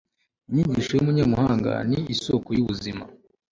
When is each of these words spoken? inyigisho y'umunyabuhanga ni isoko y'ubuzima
inyigisho 0.49 0.91
y'umunyabuhanga 0.93 1.71
ni 1.89 1.99
isoko 2.13 2.49
y'ubuzima 2.57 3.03